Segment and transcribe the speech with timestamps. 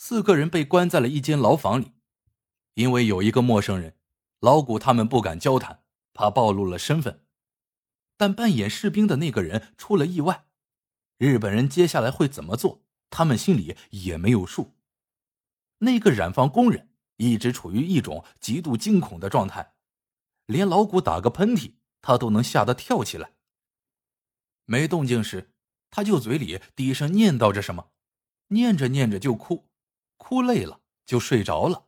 [0.00, 1.92] 四个人被关在了一间牢房里，
[2.74, 3.96] 因为有一个陌生人，
[4.38, 5.82] 老谷他们不敢交谈，
[6.14, 7.26] 怕暴露了身份。
[8.16, 10.46] 但扮演士兵的那个人出了意外，
[11.16, 14.76] 日本人接下来会怎么做，他们心里也没有数。
[15.78, 19.74] 那个染坊工人一直处于一种极度惊恐的状态，
[20.46, 23.32] 连老谷打个喷嚏，他都能吓得跳起来。
[24.64, 25.52] 没动静时，
[25.90, 27.90] 他就嘴里低声念叨着什么，
[28.50, 29.67] 念着念着就哭，
[30.18, 31.86] 哭累了就睡着了。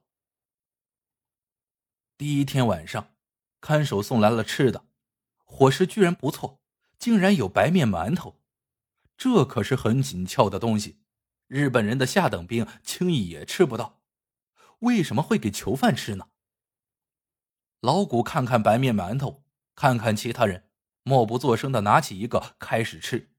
[2.16, 3.14] 第一天晚上，
[3.60, 4.86] 看守送来了吃的。
[5.44, 6.62] 伙食居然不错，
[6.98, 8.40] 竟然有白面馒头，
[9.18, 11.00] 这可是很紧俏的东西，
[11.48, 14.00] 日本人的下等兵轻易也吃不到。
[14.78, 16.28] 为什么会给囚犯吃呢？
[17.80, 19.44] 老谷看看白面馒头，
[19.74, 20.70] 看看其他人，
[21.02, 23.34] 默不作声的拿起一个开始吃。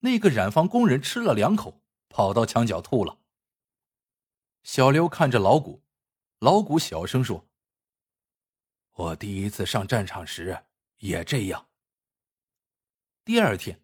[0.00, 3.19] 那个染坊工人吃了两口，跑到墙角吐了。
[4.62, 5.82] 小刘看着老谷，
[6.38, 7.48] 老谷小声说
[8.92, 10.64] ：“我第一次上战场时。”
[11.00, 11.68] 也这样。
[13.24, 13.82] 第二天，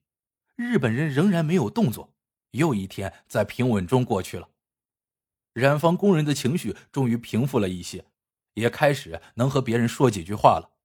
[0.55, 2.15] 日本人仍然没有动作，
[2.50, 4.50] 又一天在平稳中过去了。
[5.55, 8.05] 染坊工人的情绪终于平复了一些，
[8.53, 10.77] 也开始能和别人说几句话了。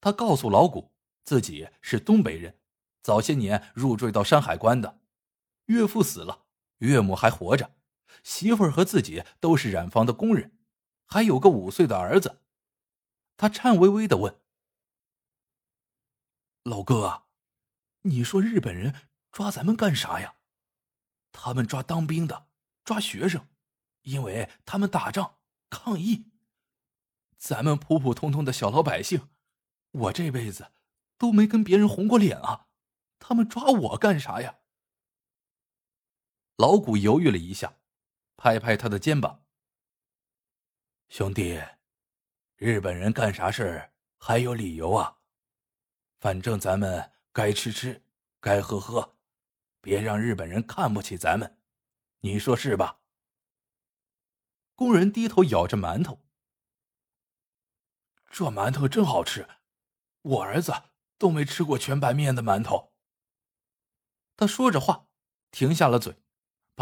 [0.00, 0.90] 他告诉老谷，
[1.22, 2.58] 自己是东北人，
[3.02, 5.00] 早些年入赘到山海关的，
[5.66, 6.46] 岳父死了，
[6.78, 7.74] 岳母还活着，
[8.22, 10.58] 媳妇儿和自己都是染坊的工人，
[11.06, 12.42] 还有个五岁的儿子。
[13.36, 14.40] 他颤巍巍的问。
[16.62, 17.24] 老哥，
[18.02, 18.94] 你说日本人
[19.32, 20.36] 抓咱们干啥呀？
[21.32, 22.48] 他们抓当兵的，
[22.84, 23.48] 抓学生，
[24.02, 25.38] 因为他们打仗
[25.70, 26.30] 抗议。
[27.36, 29.28] 咱们普普通通的小老百姓，
[29.90, 30.70] 我这辈子
[31.18, 32.68] 都没跟别人红过脸啊，
[33.18, 34.58] 他们抓我干啥呀？
[36.56, 37.74] 老谷犹豫了一下，
[38.36, 39.44] 拍拍他的肩膀
[41.08, 41.62] ：“兄弟，
[42.56, 45.18] 日本人干啥事还有理由啊？”
[46.18, 48.04] 反正咱们该吃吃，
[48.40, 49.16] 该喝喝，
[49.80, 51.58] 别让日本人看不起咱们，
[52.20, 53.00] 你说是吧？
[54.74, 56.24] 工人低头咬着馒头，
[58.30, 59.48] 这馒头真好吃，
[60.22, 60.72] 我儿子
[61.18, 62.92] 都没吃过全白面的馒头。
[64.36, 65.08] 他说着话，
[65.50, 66.21] 停下了嘴，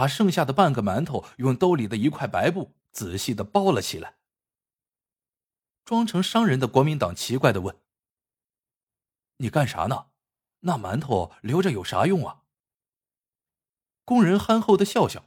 [0.01, 4.17] 把剩下的半个馒头用兜里的一块白布仔细的包了起来。
[5.85, 7.79] 装成商人的国民党奇怪的问。
[9.37, 10.07] 你干啥呢？
[10.61, 12.45] 那馒头留着有啥用啊？
[14.07, 15.27] 工人憨厚的笑笑。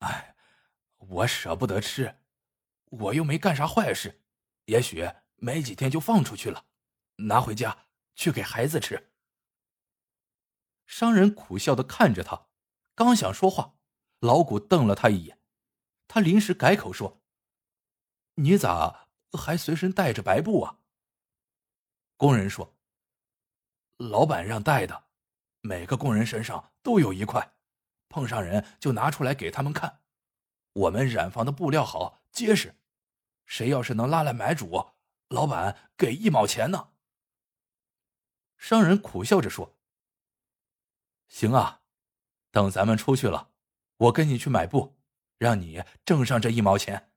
[0.00, 0.36] 哎，
[0.98, 2.18] 我舍不得吃，
[2.90, 4.20] 我又没干啥坏事，
[4.66, 6.66] 也许没几天就放出去了，
[7.16, 9.10] 拿回家去给孩子吃。
[10.84, 12.48] 商人苦笑的看着他，
[12.94, 13.76] 刚想说话，
[14.20, 15.38] 老谷瞪了他一眼，
[16.06, 17.20] 他临时改口说
[18.36, 20.78] ：“你咋还随身带着白布啊？”
[22.16, 22.72] 工人说。
[23.96, 25.04] 老板让带的，
[25.60, 27.54] 每个工人身上都有一块，
[28.08, 30.02] 碰上人就拿出来给他们看。
[30.72, 32.74] 我们染坊的布料好结实，
[33.46, 34.90] 谁要是能拉来买主，
[35.28, 36.90] 老板给一毛钱呢。
[38.58, 39.76] 商人苦笑着说
[41.28, 41.83] ：“行啊，
[42.54, 43.50] 等咱们出去了，
[43.96, 44.96] 我跟你去买布，
[45.38, 47.10] 让你挣上这一毛钱。”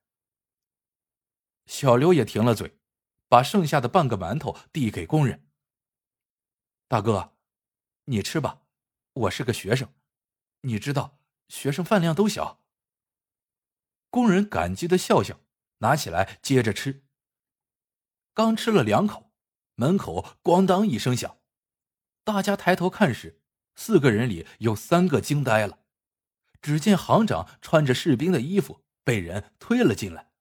[1.67, 2.79] 小刘也停了嘴，
[3.27, 5.47] 把剩下的半个馒头递给工人。
[6.87, 7.35] 大哥，
[8.05, 8.63] 你吃吧，
[9.13, 9.93] 我是个学生，
[10.61, 12.63] 你知道学生饭量都小。
[14.09, 15.39] 工人感激的笑笑，
[15.79, 17.05] 拿起来接着吃。
[18.33, 19.31] 刚吃了两口，
[19.75, 21.37] 门口咣当一声响，
[22.23, 23.39] 大家抬头看时，
[23.77, 25.79] 四个人里有三个惊呆了。
[26.61, 30.31] 只见行长穿着士兵的衣服，被人推了进来。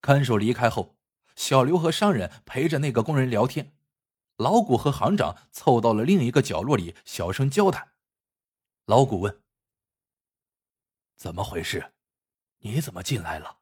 [0.00, 0.96] 看守离开后，
[1.36, 3.76] 小刘和商人陪着那个工人聊天。
[4.36, 7.92] 老谷和行长凑到了另一个角落里，小声交谈。
[8.86, 9.42] 老谷问
[11.14, 11.92] ：“怎么回事？
[12.60, 13.60] 你怎么进来了？”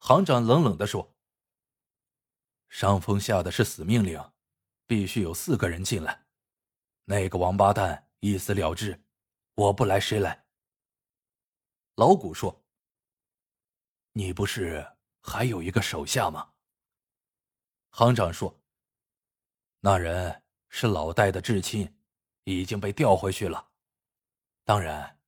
[0.00, 1.14] 行长冷冷的说
[2.68, 4.32] ：“上峰下的是死命令，
[4.86, 6.24] 必须有四个人进来。
[7.10, 9.02] 那个王八蛋一死了之，
[9.56, 10.44] 我不来谁来？”
[11.98, 12.64] 老谷说
[14.14, 14.86] ：“你不是
[15.20, 16.52] 还有一个手下吗？”
[17.90, 18.56] 行长说。
[19.80, 21.98] 那人是老戴的至亲，
[22.44, 23.72] 已经被调回去了。
[24.62, 25.18] 当然，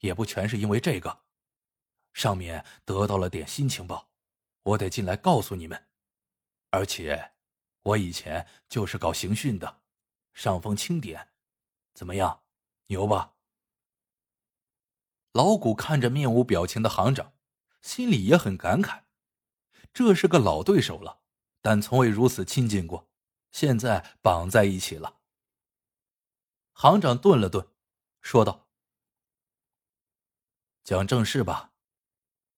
[0.00, 1.24] 也不全是因为这个，
[2.12, 4.10] 上面得到了点新情报，
[4.64, 5.88] 我得进来告诉你们。
[6.68, 7.32] 而且，
[7.84, 9.81] 我以前就是搞刑讯的，
[10.32, 11.28] 上峰钦点，
[11.94, 12.42] 怎么样，
[12.86, 13.34] 牛吧？
[15.32, 17.34] 老谷看着面无表情的行长，
[17.80, 19.04] 心里也很感慨。
[19.92, 21.22] 这是个老对手了，
[21.60, 23.10] 但从未如此亲近过。
[23.50, 25.20] 现在绑在一起了。
[26.72, 27.68] 行长顿了顿，
[28.22, 28.66] 说道
[30.82, 31.72] ：“讲正事吧。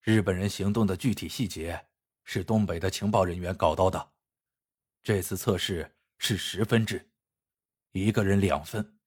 [0.00, 1.88] 日本人行动的具体细节
[2.22, 4.12] 是东北的情报人员搞到的。
[5.02, 7.10] 这次测试是十分制，
[7.94, 8.98] 一个人两分。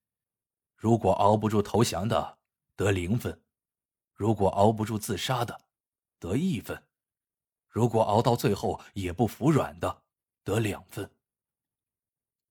[0.74, 2.38] 如果熬不住投降的，
[2.74, 3.32] 得零分；
[4.14, 5.60] 如果熬不住自杀的，
[6.18, 6.82] 得一分。”
[7.68, 10.02] 如果熬到最后也不服软的，
[10.42, 11.08] 得两分。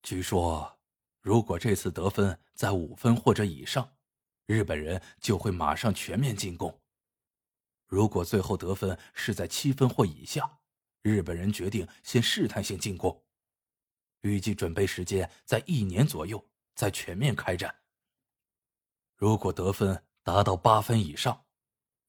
[0.04, 0.78] 据说，
[1.22, 3.98] 如果这次得分在五分或者以上，
[4.46, 6.72] 日本人就会马上全面进攻；
[7.88, 10.60] 如果最后得分是在七分或以下，
[11.02, 13.26] 日本人决定先试探性进攻，
[14.28, 16.44] 预计准备时间在一年左右，
[16.76, 17.74] 再全面开战。
[19.16, 21.46] 如果得分达到八分以上，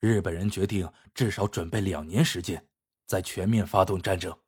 [0.00, 2.64] 日本人决定至少准备两年时间。
[3.06, 4.38] 在全面发动战争，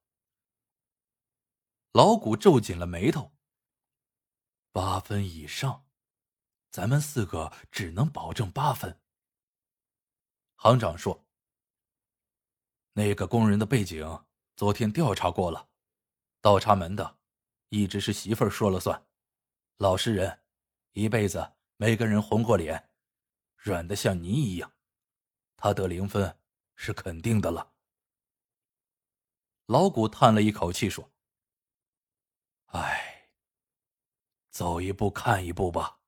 [1.93, 3.32] 老谷皱紧了眉头。
[4.70, 5.87] 八分以上，
[6.70, 9.00] 咱们四个只能保证八分。
[10.56, 11.26] 行长说
[12.93, 14.26] ：“那个工人的背景，
[14.56, 15.70] 昨天调查过了，
[16.43, 17.19] 倒插门的，
[17.70, 19.06] 一直是媳妇儿说了算，
[19.78, 20.43] 老实人，
[20.93, 22.90] 一辈子没跟人红过脸，
[23.56, 24.72] 软的像泥一样，
[25.56, 26.38] 他得零分
[26.75, 27.72] 是肯定的了。”
[29.67, 31.12] 老谷叹了一口气说
[32.75, 33.31] ：“唉，
[34.50, 36.00] 走一步看一步吧。”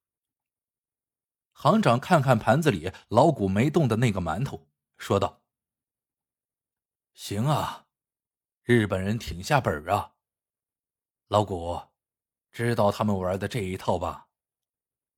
[1.55, 5.44] 行长看看盘子里老谷没动的那个馒头，说道
[7.14, 7.87] ：“行啊，
[8.64, 10.12] 日本人挺下本啊。
[11.32, 11.81] 老谷，
[12.50, 14.29] 知道他们玩的这一套吧？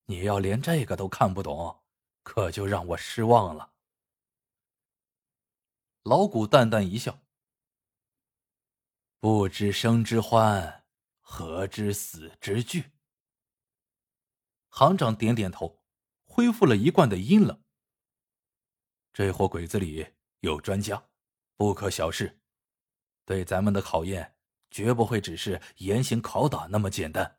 [0.04, 1.82] 你要连这个都看不懂，
[2.22, 3.72] 可就让我失望了。”
[6.04, 7.18] 老谷淡淡一笑。
[9.18, 10.84] 不知生之欢，
[11.20, 12.92] 何知死之惧。
[14.68, 15.82] 行长点点头，
[16.22, 17.60] 恢复了一贯的阴冷。
[19.12, 21.08] 这伙鬼子里有专家，
[21.56, 22.40] 不可小视。
[23.24, 24.36] 对咱们的考验，
[24.74, 27.36] 绝不会只是严刑拷打那么简单。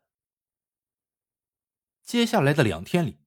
[2.02, 3.18] 接下来的两天里，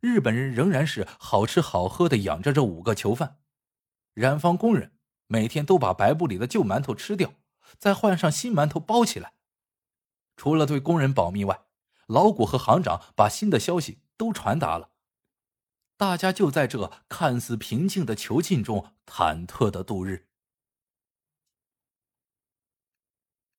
[0.00, 3.40] 日本人仍然是好吃好喝的养着这五个囚犯。
[4.14, 7.34] 染坊工人每天都把白布里的旧馒头吃掉。
[7.78, 9.34] 再换上新馒头包起来。
[10.38, 11.66] 除了对工人保密外，
[12.06, 14.92] 老谷和行长把新的消息都传达了。
[15.98, 20.27] 大家就在这看似平静的囚禁中忐忑的度日。